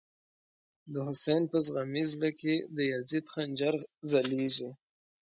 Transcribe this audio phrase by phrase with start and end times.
[0.91, 3.75] د «حسین» په زغمی زړه کی، د یزید خنجر
[4.09, 4.69] ځلیږی